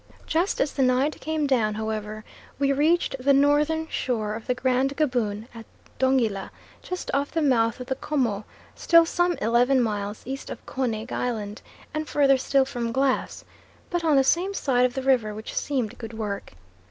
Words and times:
Just 0.25 0.59
as 0.59 0.73
the 0.73 0.81
night 0.81 1.21
came 1.21 1.45
down, 1.45 1.75
however, 1.75 2.23
we 2.57 2.73
reached 2.73 3.15
the 3.19 3.33
northern 3.33 3.87
shore 3.87 4.33
of 4.33 4.47
the 4.47 4.55
Grand 4.55 4.97
Gaboon 4.97 5.47
at 5.53 5.67
Dongila, 5.99 6.49
just 6.81 7.11
off 7.13 7.29
the 7.29 7.39
mouth 7.39 7.79
of 7.79 7.85
the 7.85 7.93
'Como, 7.93 8.43
still 8.73 9.05
some 9.05 9.33
eleven 9.33 9.79
miles 9.79 10.23
east 10.25 10.49
of 10.49 10.65
Konig 10.65 11.11
Island, 11.11 11.61
and 11.93 12.09
further 12.09 12.39
still 12.39 12.65
from 12.65 12.91
Glass, 12.91 13.45
but 13.91 14.03
on 14.03 14.15
the 14.15 14.23
same 14.23 14.55
side 14.55 14.87
of 14.87 14.95
the 14.95 15.03
river, 15.03 15.35
which 15.35 15.55
seemed 15.55 15.99
good 15.99 16.13
work. 16.13 16.53